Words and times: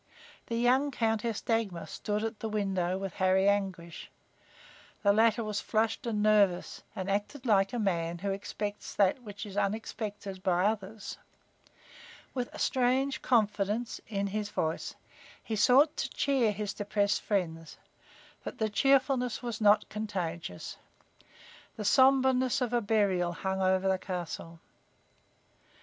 The 0.47 0.55
young 0.57 0.89
Countess 0.89 1.41
Dagmar 1.41 1.85
stood 1.85 2.23
at 2.23 2.43
a 2.43 2.47
window 2.47 2.97
with 2.97 3.13
Harry 3.13 3.47
Anguish. 3.47 4.09
The 5.03 5.13
latter 5.13 5.43
was 5.43 5.61
flushed 5.61 6.07
and 6.07 6.23
nervous 6.23 6.81
and 6.95 7.07
acted 7.07 7.45
like 7.45 7.71
a 7.71 7.77
man 7.77 8.17
who 8.17 8.31
expects 8.31 8.95
that 8.95 9.21
which 9.21 9.45
is 9.45 9.55
unexpected 9.55 10.41
by 10.41 10.65
others. 10.65 11.19
With 12.33 12.51
a 12.51 12.57
strange 12.57 13.21
confidence 13.21 14.01
in 14.07 14.25
his 14.25 14.49
voice, 14.49 14.95
he 15.43 15.55
sought 15.55 15.95
to 15.97 16.09
cheer 16.09 16.51
his 16.51 16.73
depressed 16.73 17.21
friends, 17.21 17.77
but 18.43 18.57
the 18.57 18.69
cheerfulness 18.71 19.43
was 19.43 19.61
not 19.61 19.87
contagious. 19.87 20.77
The 21.75 21.85
sombreness 21.85 22.59
of 22.59 22.73
a 22.73 22.81
burial 22.81 23.33
hung 23.33 23.61
over 23.61 23.87
the 23.87 23.99
castle. 23.99 24.61